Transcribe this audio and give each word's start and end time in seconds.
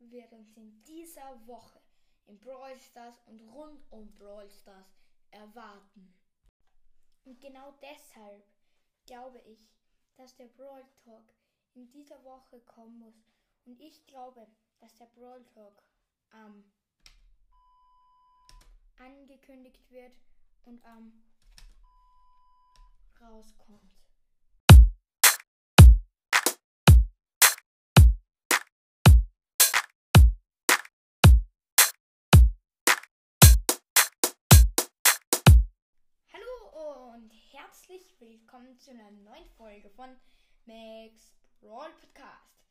wird 0.00 0.32
uns 0.32 0.56
in 0.56 0.82
dieser 0.84 1.46
Woche 1.46 1.80
in 2.26 2.38
Brawl 2.40 2.78
Stars 2.78 3.20
und 3.26 3.40
rund 3.40 3.80
um 3.90 4.12
Brawl 4.14 4.48
Stars 4.50 4.86
erwarten. 5.30 6.14
Und 7.24 7.40
genau 7.40 7.72
deshalb 7.82 8.44
glaube 9.06 9.38
ich, 9.40 9.58
dass 10.16 10.36
der 10.36 10.48
Brawl 10.48 10.84
Talk 11.04 11.34
in 11.74 11.90
dieser 11.90 12.22
Woche 12.24 12.60
kommen 12.60 12.98
muss. 12.98 13.24
Und 13.64 13.80
ich 13.80 14.06
glaube, 14.06 14.46
dass 14.78 14.94
der 14.96 15.06
Brawl 15.06 15.44
Talk 15.46 15.82
ähm, 16.32 16.64
angekündigt 18.98 19.90
wird 19.90 20.12
und 20.64 20.82
ähm, 20.84 21.22
rauskommt. 23.20 23.97
Herzlich 37.78 38.18
willkommen 38.18 38.76
zu 38.80 38.90
einer 38.90 39.10
neuen 39.12 39.48
Folge 39.56 39.88
von 39.90 40.08
Max 40.64 41.36
Brawl 41.60 41.92
Podcast. 41.92 42.66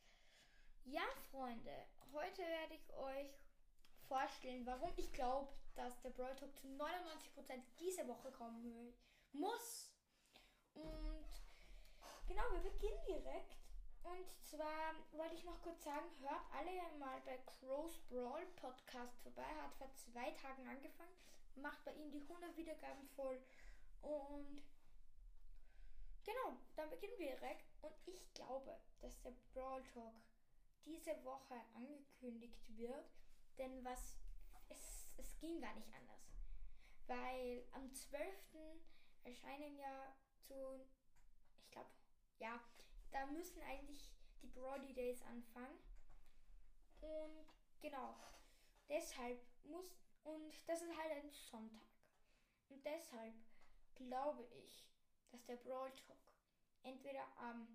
Ja, 0.84 1.02
Freunde, 1.30 1.72
heute 2.12 2.42
werde 2.42 2.74
ich 2.74 2.94
euch 2.94 3.40
vorstellen, 4.06 4.66
warum 4.66 4.92
ich 4.98 5.10
glaube, 5.14 5.50
dass 5.76 5.98
der 6.02 6.10
Brawl 6.10 6.36
Talk 6.36 6.54
zu 6.58 6.66
99% 6.66 7.62
diese 7.80 8.06
Woche 8.06 8.30
kommen 8.32 8.92
muss. 9.32 9.94
Und 10.74 11.24
genau, 12.26 12.42
wir 12.52 12.70
beginnen 12.70 13.00
direkt. 13.08 13.56
Und 14.02 14.28
zwar 14.42 14.94
wollte 15.12 15.36
ich 15.36 15.44
noch 15.44 15.62
kurz 15.62 15.84
sagen, 15.84 16.06
hört 16.20 16.42
alle 16.52 16.98
mal 16.98 17.18
bei 17.24 17.38
Crows 17.46 17.98
Brawl 18.10 18.44
Podcast 18.56 19.18
vorbei. 19.22 19.48
Hat 19.62 19.74
vor 19.76 19.90
zwei 19.94 20.30
Tagen 20.32 20.68
angefangen. 20.68 21.16
Macht 21.56 21.82
bei 21.86 21.94
ihm 21.94 22.10
die 22.10 22.22
100 22.22 22.54
Wiedergaben 22.58 23.08
voll. 23.16 23.40
Und 24.02 24.62
genau, 26.28 26.58
dann 26.76 26.90
beginnen 26.90 27.18
wir 27.18 27.36
direkt. 27.36 27.64
Und 27.82 27.92
ich 28.06 28.32
glaube, 28.34 28.78
dass 29.00 29.20
der 29.22 29.32
Brawl 29.52 29.82
Talk 29.94 30.14
diese 30.84 31.24
Woche 31.24 31.54
angekündigt 31.74 32.60
wird. 32.76 33.10
Denn 33.56 33.84
was 33.84 34.18
es, 34.68 35.14
es 35.16 35.38
ging 35.40 35.60
gar 35.60 35.74
nicht 35.74 35.92
anders. 35.94 36.30
Weil 37.06 37.64
am 37.72 37.92
12. 37.92 38.22
erscheinen 39.24 39.76
ja 39.78 40.16
zu, 40.36 40.86
ich 41.56 41.70
glaube, 41.70 41.90
ja, 42.38 42.60
da 43.10 43.26
müssen 43.26 43.62
eigentlich 43.62 44.12
die 44.42 44.48
Brody 44.48 44.92
Days 44.92 45.22
anfangen. 45.22 45.78
Und 47.00 47.46
genau, 47.80 48.14
deshalb 48.88 49.40
muss, 49.64 49.86
und 50.24 50.54
das 50.68 50.82
ist 50.82 50.96
halt 50.96 51.12
ein 51.12 51.30
Sonntag. 51.30 51.88
Und 52.68 52.84
deshalb 52.84 53.34
glaube 53.94 54.44
ich, 54.44 54.84
dass 55.30 55.44
der 55.44 55.56
Brawl 55.56 55.90
Talk 55.92 56.18
entweder 56.82 57.24
am 57.38 57.66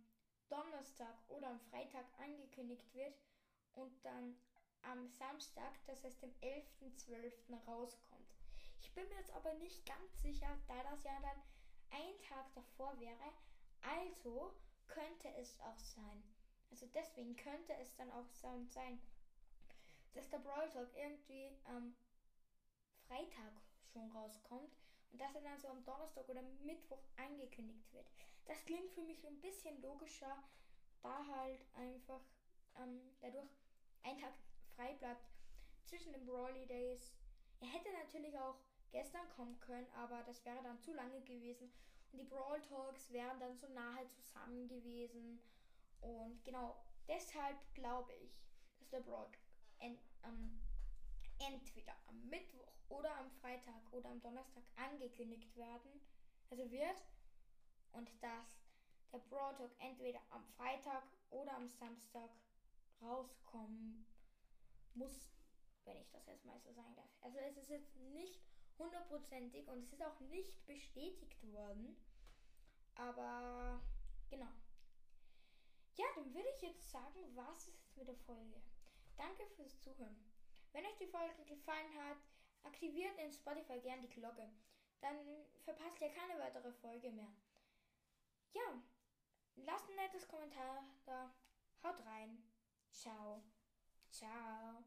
Donnerstag 0.50 1.16
oder 1.30 1.50
am 1.50 1.60
Freitag 1.60 2.06
angekündigt 2.20 2.94
wird 2.94 3.16
und 3.74 3.94
dann 4.04 4.36
am 4.84 5.08
Samstag, 5.08 5.74
das 5.88 6.04
heißt 6.04 6.22
dem 6.22 6.34
11.12. 6.42 7.66
rauskommt. 7.66 8.34
Ich 8.82 8.94
bin 8.94 9.08
mir 9.10 9.16
jetzt 9.16 9.32
aber 9.32 9.54
nicht 9.56 9.86
ganz 9.86 10.22
sicher, 10.22 10.60
da 10.68 10.84
das 10.84 11.04
ja 11.04 11.20
dann 11.22 11.42
ein 11.92 12.20
Tag 12.28 12.54
davor 12.54 13.00
wäre. 13.00 13.34
Also 13.82 14.54
könnte 14.88 15.34
es 15.36 15.60
auch 15.62 15.80
sein. 15.80 16.24
Also 16.72 16.86
deswegen 16.88 17.36
könnte 17.36 17.74
es 17.82 17.96
dann 17.96 18.12
auch 18.12 18.28
sein, 18.30 19.00
dass 20.14 20.30
der 20.30 20.40
Brawl 20.40 20.70
Talk 20.70 20.90
irgendwie 20.96 21.58
am 21.66 21.96
Freitag 23.08 23.54
schon 23.92 24.12
rauskommt 24.12 24.76
und 25.14 25.20
dass 25.22 25.36
er 25.36 25.42
dann 25.42 25.60
so 25.60 25.70
am 25.70 25.86
Donnerstag 25.86 26.28
oder 26.28 26.42
Mittwoch 26.66 27.04
angekündigt 27.16 27.94
wird. 27.94 28.06
Das 28.46 28.66
klingt 28.66 28.92
für 28.92 29.04
mich 29.04 29.26
ein 29.26 29.40
bisschen 29.40 29.82
logischer, 29.82 30.44
da 31.02 31.26
halt 31.28 31.66
einfach 31.76 32.22
ähm, 32.76 33.00
dadurch 33.22 33.50
ein 34.04 34.18
Tag 34.18 34.34
frei 34.76 34.94
bleibt 34.96 35.26
zwischen 35.86 36.12
den 36.12 36.26
Brawly 36.26 36.66
Days. 36.66 37.14
Er 37.62 37.68
hätte 37.68 37.94
natürlich 37.94 38.38
auch 38.40 38.58
gestern 38.92 39.30
kommen 39.30 39.60
können, 39.60 39.88
aber 39.96 40.24
das 40.24 40.44
wäre 40.46 40.62
dann 40.64 40.80
zu 40.80 40.94
lange 40.94 41.22
gewesen 41.22 41.72
und 42.12 42.20
die 42.20 42.26
Brawl 42.26 42.62
Talks 42.62 43.12
wären 43.12 43.40
dann 43.40 43.58
so 43.58 43.68
nahe 43.70 44.08
zusammen 44.10 44.68
gewesen. 44.68 45.40
Und 46.02 46.44
genau 46.44 46.76
deshalb 47.08 47.58
glaube 47.74 48.14
ich, 48.14 48.44
dass 48.80 48.90
der 48.90 49.00
Brawl 49.00 49.30
ähm, 50.24 50.60
entweder 51.40 51.94
am 52.08 52.30
Mittwoch 52.30 52.74
oder 52.90 53.16
am 53.18 53.32
Freitag 53.32 53.92
oder 53.92 54.10
am 54.10 54.22
Donnerstag 54.22 54.64
angekündigt 54.76 55.56
werden, 55.56 56.02
also 56.50 56.70
wird, 56.72 57.04
und 57.92 58.12
dass 58.22 58.64
der 59.12 59.20
Brawl 59.20 59.56
Talk 59.56 59.72
entweder 59.80 60.20
am 60.30 60.44
Freitag 60.58 61.04
oder 61.30 61.56
am 61.56 61.68
Samstag 61.68 62.32
rauskommen 63.02 64.06
muss, 64.94 65.30
wenn 65.86 65.98
ich 65.98 66.10
das 66.12 66.26
jetzt 66.26 66.46
mal 66.46 66.60
so 66.60 66.72
sagen 66.74 66.96
darf. 66.96 67.10
Also 67.22 67.38
es 67.40 67.58
ist 67.58 67.70
jetzt 67.70 67.96
nicht 67.96 68.40
hundertprozentig 68.78 69.68
und 69.68 69.84
es 69.84 69.94
ist 69.94 70.04
auch 70.04 70.20
nicht 70.20 70.66
bestätigt 70.66 71.42
worden, 71.52 71.96
aber 72.96 73.82
genau. 74.30 74.52
Ja, 75.96 76.06
dann 76.16 76.34
würde 76.34 76.48
ich 76.56 76.62
jetzt 76.64 76.90
sagen, 76.90 77.20
was 77.36 77.68
ist 77.68 77.96
mit 77.96 78.08
der 78.08 78.16
Folge. 78.16 78.62
Danke 79.16 79.46
fürs 79.56 79.80
Zuhören. 79.80 80.33
Wenn 80.74 80.86
euch 80.86 80.98
die 80.98 81.08
Folge 81.08 81.46
gefallen 81.46 81.94
hat, 81.96 82.18
aktiviert 82.64 83.18
in 83.20 83.32
Spotify 83.32 83.80
gern 83.80 84.02
die 84.02 84.10
Glocke. 84.10 84.50
Dann 85.02 85.18
verpasst 85.64 86.02
ihr 86.02 86.10
keine 86.10 86.40
weitere 86.40 86.72
Folge 86.72 87.12
mehr. 87.12 87.32
Ja, 88.54 88.82
lasst 89.56 89.90
ein 89.90 89.96
nettes 89.96 90.28
Kommentar 90.28 90.84
da. 91.06 91.34
Haut 91.84 92.06
rein. 92.06 92.44
Ciao. 92.92 93.44
Ciao. 94.10 94.84